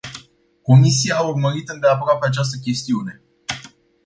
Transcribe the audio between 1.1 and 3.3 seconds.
a urmărit îndeaproape această chestiune.